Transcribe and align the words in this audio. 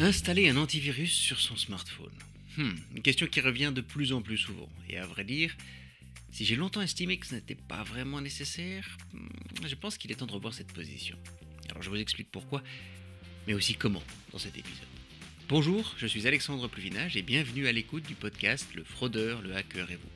Installer 0.00 0.48
un 0.48 0.56
antivirus 0.56 1.12
sur 1.12 1.40
son 1.40 1.56
smartphone. 1.56 2.12
Hmm, 2.56 2.70
une 2.94 3.02
question 3.02 3.26
qui 3.26 3.40
revient 3.40 3.72
de 3.74 3.80
plus 3.80 4.12
en 4.12 4.22
plus 4.22 4.38
souvent. 4.38 4.68
Et 4.88 4.96
à 4.96 5.04
vrai 5.04 5.24
dire, 5.24 5.56
si 6.30 6.44
j'ai 6.44 6.54
longtemps 6.54 6.80
estimé 6.80 7.18
que 7.18 7.26
ce 7.26 7.34
n'était 7.34 7.56
pas 7.56 7.82
vraiment 7.82 8.20
nécessaire, 8.20 8.96
hmm, 9.12 9.26
je 9.66 9.74
pense 9.74 9.98
qu'il 9.98 10.12
est 10.12 10.14
temps 10.14 10.26
de 10.26 10.32
revoir 10.32 10.54
cette 10.54 10.72
position. 10.72 11.18
Alors 11.68 11.82
je 11.82 11.90
vous 11.90 11.96
explique 11.96 12.30
pourquoi, 12.30 12.62
mais 13.48 13.54
aussi 13.54 13.74
comment 13.74 14.02
dans 14.30 14.38
cet 14.38 14.56
épisode. 14.56 14.86
Bonjour, 15.48 15.92
je 15.98 16.06
suis 16.06 16.28
Alexandre 16.28 16.68
Pluvinage 16.68 17.16
et 17.16 17.22
bienvenue 17.22 17.66
à 17.66 17.72
l'écoute 17.72 18.06
du 18.06 18.14
podcast 18.14 18.68
Le 18.76 18.84
fraudeur, 18.84 19.42
le 19.42 19.56
hacker 19.56 19.90
et 19.90 19.96
vous. 19.96 20.12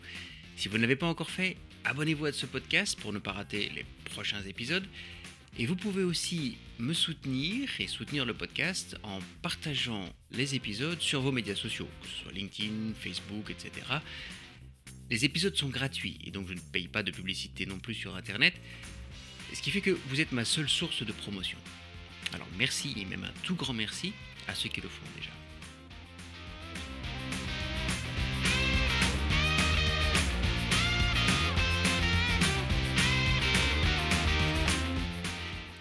Si 0.57 0.68
vous 0.68 0.76
ne 0.76 0.82
l'avez 0.82 0.94
pas 0.96 1.08
encore 1.08 1.30
fait, 1.30 1.57
abonnez-vous 1.85 2.26
à 2.26 2.32
ce 2.32 2.46
podcast 2.46 2.96
pour 3.00 3.12
ne 3.12 3.18
pas 3.18 3.32
rater 3.32 3.68
les 3.75 3.85
prochains 4.04 4.43
épisodes. 4.44 4.86
Et 5.59 5.66
vous 5.66 5.76
pouvez 5.76 6.03
aussi 6.03 6.57
me 6.79 6.95
soutenir 6.95 7.68
et 7.79 7.86
soutenir 7.86 8.25
le 8.25 8.32
podcast 8.32 8.96
en 9.03 9.18
partageant 9.43 10.09
les 10.31 10.54
épisodes 10.54 11.00
sur 11.00 11.21
vos 11.21 11.31
médias 11.31 11.54
sociaux, 11.54 11.89
que 12.00 12.09
ce 12.09 12.22
soit 12.22 12.32
LinkedIn, 12.32 12.95
Facebook, 12.99 13.50
etc. 13.50 13.86
Les 15.11 15.26
épisodes 15.26 15.54
sont 15.54 15.68
gratuits 15.68 16.18
et 16.25 16.31
donc 16.31 16.49
je 16.49 16.54
ne 16.54 16.61
paye 16.61 16.89
pas 16.89 17.03
de 17.03 17.11
publicité 17.11 17.67
non 17.67 17.79
plus 17.79 17.95
sur 17.95 18.17
Internet, 18.17 18.54
ce 19.53 19.61
qui 19.61 19.71
fait 19.71 19.82
que 19.82 19.90
vous 20.09 20.23
êtes 20.23 20.32
ma 20.32 20.46
seule 20.46 20.71
source 20.71 21.04
de 21.04 21.12
promotion. 21.12 21.59
Alors 22.32 22.48
merci 22.57 22.95
et 22.96 23.04
même 23.04 23.25
un 23.25 23.32
tout 23.43 23.54
grand 23.54 23.75
merci 23.75 24.14
à 24.48 24.54
ceux 24.54 24.71
qui 24.71 24.81
le 24.81 24.89
font 24.89 25.04
déjà. 25.17 25.31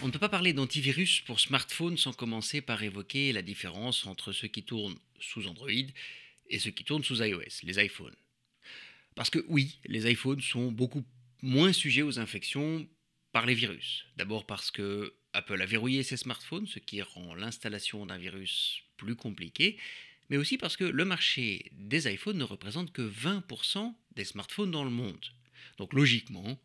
On 0.03 0.07
ne 0.07 0.11
peut 0.11 0.17
pas 0.17 0.29
parler 0.29 0.53
d'antivirus 0.53 1.21
pour 1.21 1.39
smartphone 1.39 1.95
sans 1.95 2.11
commencer 2.11 2.61
par 2.61 2.81
évoquer 2.81 3.33
la 3.33 3.43
différence 3.43 4.07
entre 4.07 4.31
ceux 4.31 4.47
qui 4.47 4.63
tournent 4.63 4.97
sous 5.19 5.45
Android 5.45 5.69
et 5.69 6.57
ceux 6.57 6.71
qui 6.71 6.83
tournent 6.83 7.03
sous 7.03 7.21
iOS, 7.21 7.61
les 7.61 7.85
iPhones. 7.85 8.15
Parce 9.13 9.29
que 9.29 9.45
oui, 9.47 9.77
les 9.85 10.11
iPhones 10.11 10.41
sont 10.41 10.71
beaucoup 10.71 11.05
moins 11.43 11.71
sujets 11.71 12.01
aux 12.01 12.17
infections 12.17 12.87
par 13.31 13.45
les 13.45 13.53
virus. 13.53 14.05
D'abord 14.17 14.47
parce 14.47 14.71
que 14.71 15.13
Apple 15.33 15.61
a 15.61 15.67
verrouillé 15.67 16.01
ses 16.01 16.17
smartphones, 16.17 16.65
ce 16.65 16.79
qui 16.79 17.03
rend 17.03 17.35
l'installation 17.35 18.07
d'un 18.07 18.17
virus 18.17 18.81
plus 18.97 19.15
compliqué, 19.15 19.77
mais 20.31 20.37
aussi 20.37 20.57
parce 20.57 20.77
que 20.77 20.83
le 20.83 21.05
marché 21.05 21.71
des 21.73 22.11
iPhones 22.11 22.39
ne 22.39 22.43
représente 22.43 22.91
que 22.91 23.03
20% 23.03 23.93
des 24.15 24.25
smartphones 24.25 24.71
dans 24.71 24.83
le 24.83 24.89
monde. 24.89 25.25
Donc 25.77 25.93
logiquement, 25.93 26.59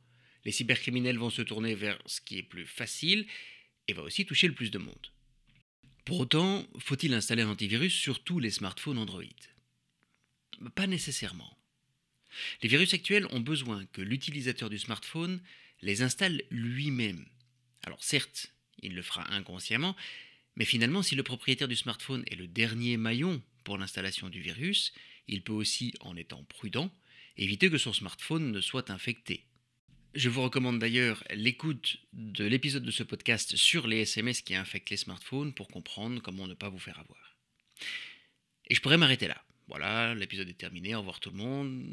les 0.46 0.52
cybercriminels 0.52 1.18
vont 1.18 1.28
se 1.28 1.42
tourner 1.42 1.74
vers 1.74 2.00
ce 2.06 2.20
qui 2.20 2.38
est 2.38 2.44
plus 2.44 2.66
facile 2.66 3.26
et 3.88 3.92
va 3.92 4.02
aussi 4.02 4.24
toucher 4.24 4.46
le 4.46 4.54
plus 4.54 4.70
de 4.70 4.78
monde. 4.78 5.12
Pour 6.04 6.20
autant, 6.20 6.64
faut-il 6.78 7.12
installer 7.14 7.42
un 7.42 7.50
antivirus 7.50 7.92
sur 7.92 8.22
tous 8.22 8.38
les 8.38 8.50
smartphones 8.50 8.98
Android? 8.98 9.24
Pas 10.76 10.86
nécessairement. 10.86 11.58
Les 12.62 12.68
virus 12.68 12.94
actuels 12.94 13.26
ont 13.30 13.40
besoin 13.40 13.86
que 13.86 14.00
l'utilisateur 14.00 14.70
du 14.70 14.78
smartphone 14.78 15.42
les 15.82 16.02
installe 16.02 16.40
lui-même. 16.50 17.26
Alors 17.82 18.04
certes, 18.04 18.54
il 18.82 18.94
le 18.94 19.02
fera 19.02 19.28
inconsciemment, 19.34 19.96
mais 20.54 20.64
finalement, 20.64 21.02
si 21.02 21.16
le 21.16 21.24
propriétaire 21.24 21.66
du 21.66 21.76
smartphone 21.76 22.22
est 22.30 22.36
le 22.36 22.46
dernier 22.46 22.96
maillon 22.96 23.42
pour 23.64 23.78
l'installation 23.78 24.28
du 24.28 24.40
virus, 24.40 24.92
il 25.26 25.42
peut 25.42 25.52
aussi, 25.52 25.92
en 25.98 26.16
étant 26.16 26.44
prudent, 26.44 26.92
éviter 27.36 27.68
que 27.68 27.78
son 27.78 27.92
smartphone 27.92 28.52
ne 28.52 28.60
soit 28.60 28.90
infecté. 28.90 29.44
Je 30.16 30.30
vous 30.30 30.40
recommande 30.40 30.78
d'ailleurs 30.78 31.22
l'écoute 31.34 31.98
de 32.14 32.46
l'épisode 32.46 32.84
de 32.84 32.90
ce 32.90 33.02
podcast 33.02 33.54
sur 33.54 33.86
les 33.86 33.98
SMS 33.98 34.40
qui 34.40 34.54
infectent 34.54 34.88
les 34.88 34.96
smartphones 34.96 35.52
pour 35.52 35.68
comprendre 35.68 36.22
comment 36.22 36.46
ne 36.46 36.54
pas 36.54 36.70
vous 36.70 36.78
faire 36.78 36.98
avoir. 36.98 37.36
Et 38.68 38.74
je 38.74 38.80
pourrais 38.80 38.96
m'arrêter 38.96 39.28
là. 39.28 39.44
Voilà, 39.68 40.14
l'épisode 40.14 40.48
est 40.48 40.54
terminé, 40.54 40.94
au 40.94 41.00
revoir 41.00 41.20
tout 41.20 41.28
le 41.28 41.36
monde. 41.36 41.84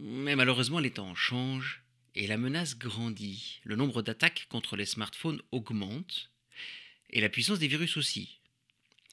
Mais 0.00 0.34
malheureusement, 0.34 0.80
les 0.80 0.90
temps 0.90 1.14
changent 1.14 1.84
et 2.16 2.26
la 2.26 2.36
menace 2.36 2.76
grandit. 2.76 3.60
Le 3.62 3.76
nombre 3.76 4.02
d'attaques 4.02 4.48
contre 4.48 4.74
les 4.74 4.84
smartphones 4.84 5.40
augmente 5.52 6.32
et 7.10 7.20
la 7.20 7.28
puissance 7.28 7.60
des 7.60 7.68
virus 7.68 7.96
aussi. 7.96 8.40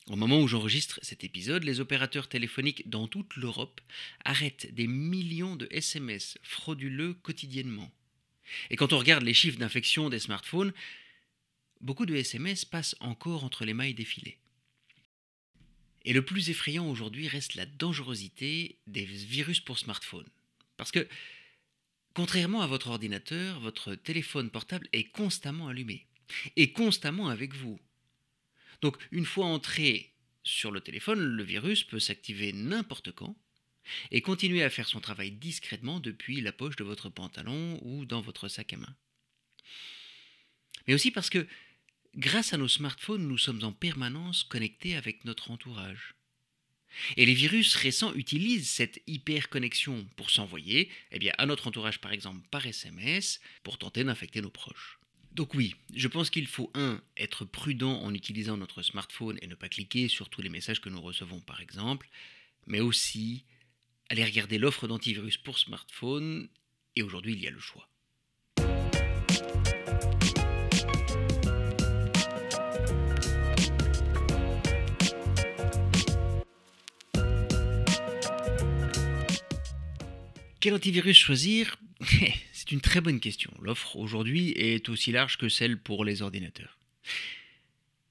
Au 0.07 0.15
moment 0.15 0.41
où 0.41 0.47
j'enregistre 0.47 0.99
cet 1.03 1.23
épisode, 1.23 1.65
les 1.65 1.81
opérateurs 1.81 2.29
téléphoniques 2.29 2.89
dans 2.89 3.07
toute 3.07 3.35
l'Europe 3.35 3.79
arrêtent 4.23 4.73
des 4.73 4.87
millions 4.87 5.55
de 5.55 5.67
SMS 5.69 6.39
frauduleux 6.41 7.13
quotidiennement. 7.13 7.91
Et 8.69 8.75
quand 8.75 8.93
on 8.93 8.99
regarde 8.99 9.23
les 9.23 9.33
chiffres 9.33 9.59
d'infection 9.59 10.09
des 10.09 10.19
smartphones, 10.19 10.73
beaucoup 11.81 12.05
de 12.05 12.15
SMS 12.15 12.65
passent 12.65 12.95
encore 12.99 13.43
entre 13.43 13.65
les 13.65 13.73
mailles 13.73 13.93
des 13.93 14.05
filets. 14.05 14.37
Et 16.05 16.13
le 16.13 16.23
plus 16.23 16.49
effrayant 16.49 16.87
aujourd'hui 16.89 17.27
reste 17.27 17.55
la 17.55 17.65
dangerosité 17.65 18.77
des 18.85 19.05
virus 19.05 19.59
pour 19.59 19.79
smartphone. 19.79 20.27
Parce 20.77 20.91
que, 20.91 21.07
contrairement 22.13 22.61
à 22.61 22.67
votre 22.67 22.89
ordinateur, 22.89 23.59
votre 23.59 23.95
téléphone 23.95 24.51
portable 24.51 24.87
est 24.93 25.05
constamment 25.05 25.67
allumé 25.67 26.05
et 26.55 26.71
constamment 26.71 27.29
avec 27.29 27.53
vous. 27.53 27.79
Donc, 28.81 28.97
une 29.11 29.25
fois 29.25 29.47
entré 29.47 30.13
sur 30.43 30.71
le 30.71 30.81
téléphone, 30.81 31.19
le 31.19 31.43
virus 31.43 31.83
peut 31.83 31.99
s'activer 31.99 32.53
n'importe 32.53 33.11
quand 33.11 33.35
et 34.11 34.21
continuer 34.21 34.63
à 34.63 34.69
faire 34.69 34.87
son 34.87 34.99
travail 34.99 35.31
discrètement 35.31 35.99
depuis 35.99 36.41
la 36.41 36.51
poche 36.51 36.75
de 36.75 36.83
votre 36.83 37.09
pantalon 37.09 37.79
ou 37.83 38.05
dans 38.05 38.21
votre 38.21 38.47
sac 38.47 38.73
à 38.73 38.77
main. 38.77 38.95
Mais 40.87 40.93
aussi 40.93 41.11
parce 41.11 41.29
que 41.29 41.47
grâce 42.15 42.53
à 42.53 42.57
nos 42.57 42.67
smartphones, 42.67 43.27
nous 43.27 43.37
sommes 43.37 43.63
en 43.63 43.71
permanence 43.71 44.43
connectés 44.43 44.95
avec 44.95 45.25
notre 45.25 45.51
entourage. 45.51 46.15
Et 47.17 47.25
les 47.25 47.33
virus 47.33 47.75
récents 47.75 48.13
utilisent 48.13 48.69
cette 48.69 49.01
hyper-connexion 49.05 50.07
pour 50.15 50.29
s'envoyer 50.29 50.89
eh 51.11 51.19
bien, 51.19 51.33
à 51.37 51.45
notre 51.45 51.67
entourage, 51.67 51.99
par 51.99 52.13
exemple 52.13 52.47
par 52.49 52.65
SMS, 52.65 53.41
pour 53.63 53.77
tenter 53.77 54.03
d'infecter 54.03 54.41
nos 54.41 54.49
proches. 54.49 54.99
Donc 55.33 55.53
oui, 55.53 55.75
je 55.93 56.07
pense 56.07 56.29
qu'il 56.29 56.47
faut, 56.47 56.71
un, 56.75 57.01
être 57.17 57.43
prudent 57.43 58.01
en 58.01 58.13
utilisant 58.13 58.55
notre 58.55 58.81
smartphone 58.81 59.37
et 59.41 59.47
ne 59.47 59.55
pas 59.55 59.67
cliquer 59.67 60.07
sur 60.07 60.29
tous 60.29 60.41
les 60.41 60.49
messages 60.49 60.79
que 60.79 60.87
nous 60.87 61.01
recevons, 61.01 61.41
par 61.41 61.59
exemple, 61.59 62.07
mais 62.67 62.79
aussi 62.79 63.43
Allez 64.09 64.23
regarder 64.23 64.59
l'offre 64.59 64.87
d'antivirus 64.87 65.37
pour 65.37 65.57
smartphone, 65.57 66.47
et 66.95 67.01
aujourd'hui 67.01 67.33
il 67.33 67.39
y 67.39 67.47
a 67.47 67.51
le 67.51 67.59
choix. 67.59 67.89
Quel 80.59 80.75
antivirus 80.75 81.17
choisir? 81.17 81.77
C'est 82.53 82.71
une 82.71 82.81
très 82.81 83.01
bonne 83.01 83.19
question. 83.19 83.51
L'offre 83.59 83.95
aujourd'hui 83.95 84.51
est 84.51 84.87
aussi 84.89 85.11
large 85.11 85.37
que 85.37 85.49
celle 85.49 85.81
pour 85.81 86.05
les 86.05 86.21
ordinateurs. 86.21 86.77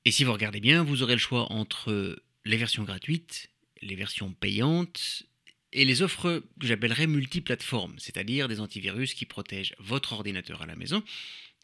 Et 0.05 0.11
si 0.11 0.25
vous 0.25 0.33
regardez 0.33 0.61
bien, 0.61 0.83
vous 0.83 1.03
aurez 1.03 1.15
le 1.15 1.21
choix 1.21 1.53
entre 1.53 2.21
les 2.45 2.57
versions 2.57 2.83
gratuites, 2.83 3.51
les 3.81 3.95
versions 3.95 4.33
payantes 4.33 5.25
et 5.75 5.85
les 5.85 6.03
offres 6.03 6.43
que 6.61 6.67
j'appellerais 6.67 7.09
multiplateformes, 7.09 7.99
c'est-à-dire 7.99 8.49
des 8.49 8.61
antivirus 8.61 9.13
qui 9.13 9.27
protègent 9.27 9.75
votre 9.81 10.13
ordinateur 10.13 10.63
à 10.63 10.67
la 10.67 10.77
maison, 10.77 11.03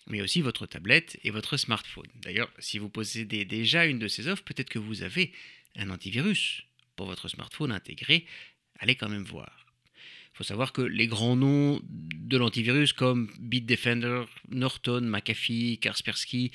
mais 0.09 0.21
aussi 0.21 0.43
votre 0.43 0.67
tablette 0.67 1.19
et 1.23 1.31
votre 1.31 1.57
smartphone. 1.57 2.09
D'ailleurs, 2.17 2.51
si 2.59 2.79
vous 2.79 2.89
possédez 2.89 3.45
déjà 3.45 3.87
une 3.87 4.01
de 4.01 4.09
ces 4.09 4.27
offres, 4.27 4.43
peut-être 4.43 4.69
que 4.69 4.81
vous 4.81 5.03
avez 5.03 5.33
un 5.77 5.91
antivirus 5.91 6.65
pour 6.97 7.07
votre 7.07 7.29
smartphone 7.29 7.71
intégré, 7.71 8.27
allez 8.81 8.97
quand 8.97 9.09
même 9.09 9.25
voir. 9.25 9.67
Il 10.35 10.39
faut 10.39 10.45
savoir 10.45 10.73
que 10.73 10.83
les 10.83 11.07
grands 11.07 11.37
noms 11.37 11.81
de 11.85 12.37
l'antivirus 12.37 12.93
comme 12.93 13.31
Bitdefender, 13.39 14.25
Norton, 14.49 15.03
McAfee, 15.03 15.79
Kaspersky 15.81 16.51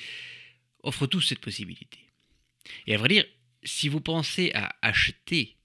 offrent 0.82 1.06
tous 1.06 1.22
cette 1.22 1.40
possibilité. 1.40 1.98
Et 2.86 2.94
à 2.94 2.98
vrai 2.98 3.08
dire, 3.08 3.24
si 3.62 3.88
vous 3.88 4.00
pensez 4.00 4.50
à 4.54 4.76
acheter 4.82 5.55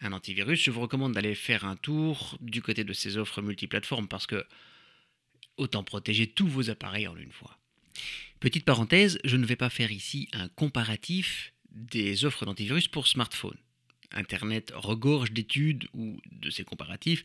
un 0.00 0.12
antivirus, 0.12 0.62
je 0.62 0.70
vous 0.70 0.80
recommande 0.80 1.12
d'aller 1.12 1.34
faire 1.34 1.64
un 1.64 1.76
tour 1.76 2.36
du 2.40 2.62
côté 2.62 2.84
de 2.84 2.92
ces 2.92 3.16
offres 3.16 3.42
multiplateformes 3.42 4.08
parce 4.08 4.26
que 4.26 4.44
autant 5.56 5.84
protéger 5.84 6.26
tous 6.26 6.48
vos 6.48 6.70
appareils 6.70 7.06
en 7.06 7.16
une 7.16 7.32
fois. 7.32 7.58
Petite 8.40 8.64
parenthèse, 8.64 9.18
je 9.24 9.36
ne 9.36 9.44
vais 9.44 9.56
pas 9.56 9.68
faire 9.68 9.92
ici 9.92 10.28
un 10.32 10.48
comparatif 10.48 11.52
des 11.70 12.24
offres 12.24 12.46
d'antivirus 12.46 12.88
pour 12.88 13.06
smartphone. 13.06 13.56
Internet 14.12 14.72
regorge 14.74 15.32
d'études 15.32 15.86
ou 15.92 16.18
de 16.32 16.50
ces 16.50 16.64
comparatifs 16.64 17.22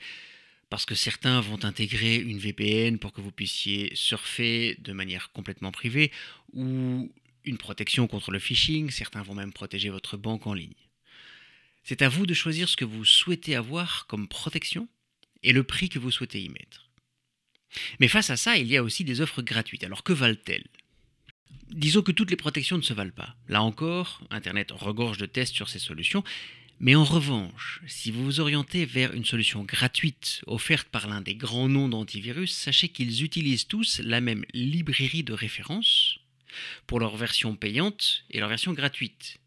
parce 0.69 0.86
que 0.86 0.95
certains 0.95 1.42
vont 1.42 1.63
intégrer 1.63 2.18
une 2.18 2.38
VPN 2.38 3.00
pour 3.00 3.13
que 3.13 3.21
vous 3.21 3.31
puissiez 3.31 3.95
surfer 3.95 4.75
de 4.80 4.92
manière 4.92 5.31
complètement 5.31 5.71
privée 5.71 6.12
ou 6.54 7.12
une 7.45 7.57
protection 7.57 8.07
contre 8.07 8.31
le 8.31 8.39
phishing, 8.39 8.89
certains 8.89 9.21
vont 9.21 9.36
même 9.36 9.54
protéger 9.54 9.89
votre 9.89 10.18
banque 10.18 10.48
en 10.48 10.54
ligne. 10.54 10.74
C'est 11.86 12.02
à 12.02 12.10
vous 12.10 12.26
de 12.26 12.34
choisir 12.34 12.68
ce 12.68 12.76
que 12.76 12.84
vous 12.84 13.06
souhaitez 13.06 13.56
avoir 13.56 14.08
comme 14.08 14.28
protection 14.28 14.88
et 15.44 15.54
le 15.54 15.64
prix 15.64 15.88
que 15.88 16.00
vous 16.00 16.10
souhaitez 16.10 16.42
y 16.42 16.50
mettre. 16.50 16.90
Mais 18.00 18.08
face 18.08 18.32
à 18.32 18.38
ça, 18.38 18.58
il 18.58 18.66
y 18.68 18.76
a 18.76 18.82
aussi 18.82 19.04
des 19.04 19.22
offres 19.22 19.44
gratuites. 19.44 19.84
Alors 19.84 20.04
que 20.04 20.12
valent-elles? 20.12 20.66
Disons 21.70 22.02
que 22.02 22.12
toutes 22.12 22.32
les 22.32 22.38
protections 22.38 22.78
ne 22.78 22.82
se 22.82 22.94
valent 22.94 23.12
pas. 23.12 23.36
Là 23.50 23.62
encore, 23.62 24.22
Internet 24.32 24.72
regorge 24.72 25.20
de 25.20 25.28
tests 25.28 25.54
sur 25.54 25.70
ces 25.70 25.78
solutions, 25.78 26.24
mais 26.80 26.96
en 26.96 27.04
revanche, 27.04 27.82
si 27.86 28.10
vous 28.10 28.26
vous 28.26 28.40
orientez 28.40 28.86
vers 28.86 29.14
une 29.14 29.26
solution 29.26 29.64
gratuite 29.64 30.42
offerte 30.48 30.88
par 30.90 31.08
l'un 31.08 31.22
des 31.22 31.36
grands 31.36 31.70
noms 31.70 31.90
d'antivirus, 31.90 32.52
sachez 32.52 32.90
qu'ils 32.90 33.24
utilisent 33.24 33.68
tous 33.68 34.00
la 34.04 34.22
même 34.22 34.44
librairie 34.54 35.24
de 35.24 35.34
référence 35.34 36.18
pour 36.88 37.00
leur 37.00 37.16
version 37.16 37.56
payante 37.56 38.26
et 38.31 38.40
leur 38.40 38.50
version 38.50 38.74
gratuite. 38.74 39.40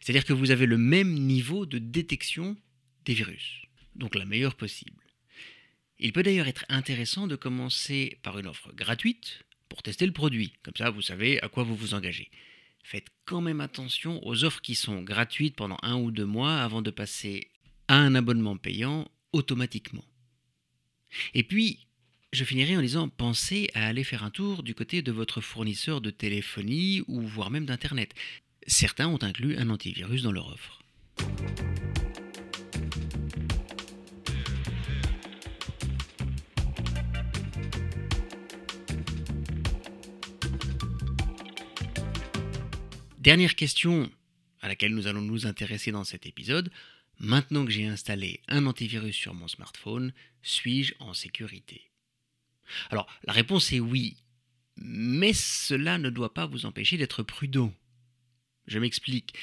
C'est-à-dire 0.00 0.24
que 0.24 0.32
vous 0.32 0.50
avez 0.50 0.66
le 0.66 0.78
même 0.78 1.12
niveau 1.12 1.66
de 1.66 1.78
détection 1.78 2.56
des 3.04 3.14
virus, 3.14 3.62
donc 3.94 4.14
la 4.14 4.24
meilleure 4.26 4.54
possible. 4.54 5.02
Il 5.98 6.12
peut 6.12 6.22
d'ailleurs 6.22 6.48
être 6.48 6.64
intéressant 6.68 7.26
de 7.26 7.36
commencer 7.36 8.18
par 8.22 8.38
une 8.38 8.46
offre 8.46 8.72
gratuite 8.72 9.44
pour 9.68 9.82
tester 9.82 10.06
le 10.06 10.12
produit, 10.12 10.54
comme 10.62 10.76
ça 10.76 10.90
vous 10.90 11.02
savez 11.02 11.40
à 11.42 11.48
quoi 11.48 11.62
vous 11.62 11.76
vous 11.76 11.94
engagez. 11.94 12.30
Faites 12.82 13.08
quand 13.26 13.40
même 13.40 13.60
attention 13.60 14.26
aux 14.26 14.44
offres 14.44 14.62
qui 14.62 14.74
sont 14.74 15.02
gratuites 15.02 15.56
pendant 15.56 15.78
un 15.82 15.96
ou 15.96 16.10
deux 16.10 16.24
mois 16.24 16.60
avant 16.60 16.82
de 16.82 16.90
passer 16.90 17.50
à 17.88 17.96
un 17.96 18.14
abonnement 18.14 18.56
payant 18.56 19.10
automatiquement. 19.32 20.04
Et 21.34 21.42
puis, 21.42 21.86
je 22.32 22.44
finirai 22.44 22.76
en 22.76 22.82
disant 22.82 23.08
pensez 23.08 23.68
à 23.74 23.86
aller 23.86 24.04
faire 24.04 24.24
un 24.24 24.30
tour 24.30 24.62
du 24.62 24.74
côté 24.74 25.02
de 25.02 25.12
votre 25.12 25.40
fournisseur 25.40 26.00
de 26.00 26.10
téléphonie 26.10 27.02
ou 27.08 27.20
voire 27.20 27.50
même 27.50 27.66
d'Internet. 27.66 28.14
Certains 28.66 29.08
ont 29.08 29.22
inclus 29.22 29.56
un 29.56 29.70
antivirus 29.70 30.22
dans 30.22 30.32
leur 30.32 30.48
offre. 30.48 30.82
Dernière 43.18 43.54
question 43.54 44.10
à 44.62 44.68
laquelle 44.68 44.94
nous 44.94 45.06
allons 45.06 45.20
nous 45.20 45.46
intéresser 45.46 45.92
dans 45.92 46.04
cet 46.04 46.26
épisode. 46.26 46.70
Maintenant 47.18 47.66
que 47.66 47.70
j'ai 47.70 47.86
installé 47.86 48.40
un 48.48 48.66
antivirus 48.66 49.14
sur 49.14 49.34
mon 49.34 49.46
smartphone, 49.46 50.12
suis-je 50.42 50.94
en 51.00 51.12
sécurité? 51.12 51.90
Alors, 52.90 53.06
la 53.24 53.32
réponse 53.32 53.72
est 53.72 53.80
oui, 53.80 54.16
mais 54.76 55.32
cela 55.34 55.98
ne 55.98 56.08
doit 56.08 56.32
pas 56.32 56.46
vous 56.46 56.64
empêcher 56.64 56.96
d'être 56.96 57.22
prudent. 57.22 57.74
Je 58.70 58.78
m'explique. 58.78 59.34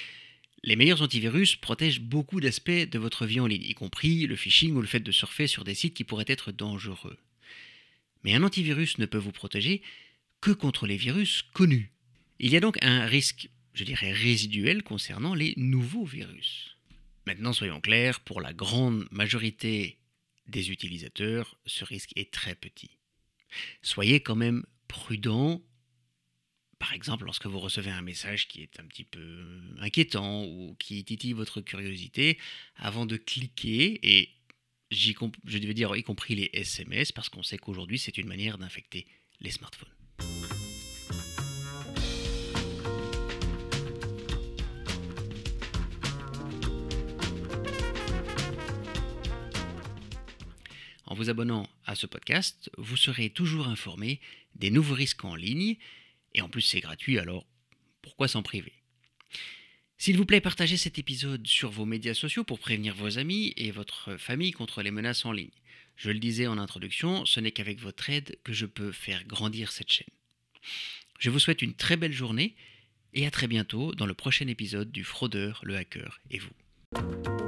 Les 0.63 0.75
meilleurs 0.75 1.03
antivirus 1.03 1.55
protègent 1.55 2.01
beaucoup 2.01 2.41
d'aspects 2.41 2.71
de 2.71 2.97
votre 2.97 3.27
vie 3.27 3.39
en 3.39 3.45
ligne, 3.45 3.63
y 3.63 3.75
compris 3.75 4.25
le 4.25 4.35
phishing 4.35 4.73
ou 4.73 4.81
le 4.81 4.87
fait 4.87 4.99
de 5.01 5.11
surfer 5.11 5.45
sur 5.45 5.63
des 5.63 5.75
sites 5.75 5.93
qui 5.93 6.03
pourraient 6.03 6.25
être 6.27 6.51
dangereux. 6.51 7.17
Mais 8.23 8.33
un 8.33 8.41
antivirus 8.41 8.97
ne 8.97 9.05
peut 9.05 9.19
vous 9.19 9.31
protéger 9.31 9.83
que 10.41 10.51
contre 10.51 10.87
les 10.87 10.97
virus 10.97 11.43
connus. 11.53 11.91
Il 12.39 12.51
y 12.51 12.57
a 12.57 12.59
donc 12.59 12.77
un 12.81 13.05
risque 13.05 13.49
je 13.77 13.83
dirais, 13.83 14.11
résiduel 14.11 14.81
concernant 14.81 15.35
les 15.35 15.53
nouveaux 15.55 16.03
virus. 16.03 16.77
Maintenant, 17.27 17.53
soyons 17.53 17.79
clairs, 17.79 18.21
pour 18.21 18.41
la 18.41 18.51
grande 18.51 19.07
majorité 19.11 19.99
des 20.47 20.71
utilisateurs, 20.71 21.59
ce 21.67 21.85
risque 21.85 22.11
est 22.15 22.33
très 22.33 22.55
petit. 22.55 22.97
Soyez 23.83 24.19
quand 24.19 24.35
même 24.35 24.65
prudent, 24.87 25.61
par 26.79 26.93
exemple 26.93 27.25
lorsque 27.25 27.45
vous 27.45 27.59
recevez 27.59 27.91
un 27.91 28.01
message 28.01 28.47
qui 28.47 28.61
est 28.61 28.79
un 28.79 28.85
petit 28.85 29.03
peu 29.03 29.61
inquiétant 29.79 30.45
ou 30.45 30.75
qui 30.79 31.03
titille 31.03 31.33
votre 31.33 31.61
curiosité, 31.61 32.37
avant 32.75 33.05
de 33.05 33.17
cliquer, 33.17 33.99
et 34.03 34.29
je 34.91 35.13
devais 35.59 35.73
dire 35.73 35.95
y 35.95 36.03
compris 36.03 36.35
les 36.35 36.49
SMS, 36.53 37.11
parce 37.11 37.29
qu'on 37.29 37.43
sait 37.43 37.57
qu'aujourd'hui 37.57 37.99
c'est 37.99 38.17
une 38.17 38.27
manière 38.27 38.57
d'infecter 38.57 39.07
les 39.39 39.51
smartphones. 39.51 39.89
En 51.09 51.15
vous 51.15 51.29
abonnant 51.29 51.69
à 51.85 51.95
ce 51.95 52.05
podcast, 52.05 52.69
vous 52.77 52.97
serez 52.97 53.29
toujours 53.29 53.67
informé 53.67 54.19
des 54.55 54.69
nouveaux 54.69 54.93
risques 54.93 55.23
en 55.23 55.35
ligne, 55.35 55.77
et 56.33 56.41
en 56.41 56.49
plus 56.49 56.61
c'est 56.61 56.79
gratuit, 56.79 57.19
alors 57.19 57.45
pourquoi 58.01 58.27
s'en 58.27 58.43
priver? 58.43 58.73
S'il 59.97 60.15
vous 60.15 60.25
plaît, 60.25 60.41
partagez 60.41 60.77
cet 60.77 60.99
épisode 60.99 61.47
sur 61.47 61.71
vos 61.71 61.85
médias 61.85 62.13
sociaux 62.13 62.43
pour 62.43 62.59
prévenir 62.59 62.95
vos 62.95 63.17
amis 63.17 63.53
et 63.57 63.71
votre 63.71 64.15
famille 64.17 64.51
contre 64.51 64.83
les 64.83 64.91
menaces 64.91 65.25
en 65.25 65.31
ligne. 65.31 65.49
Je 65.95 66.11
le 66.11 66.19
disais 66.19 66.45
en 66.45 66.59
introduction, 66.59 67.25
ce 67.25 67.39
n'est 67.39 67.51
qu'avec 67.51 67.79
votre 67.79 68.09
aide 68.09 68.37
que 68.43 68.53
je 68.53 68.67
peux 68.67 68.91
faire 68.91 69.23
grandir 69.25 69.71
cette 69.71 69.91
chaîne. 69.91 70.07
Je 71.17 71.31
vous 71.31 71.39
souhaite 71.39 71.63
une 71.63 71.73
très 71.73 71.97
belle 71.97 72.13
journée 72.13 72.55
et 73.13 73.25
à 73.25 73.31
très 73.31 73.47
bientôt 73.47 73.95
dans 73.95 74.05
le 74.05 74.13
prochain 74.13 74.47
épisode 74.47 74.91
du 74.91 75.03
Fraudeur, 75.03 75.61
le 75.63 75.75
hacker 75.75 76.21
et 76.29 76.37
vous. 76.37 77.46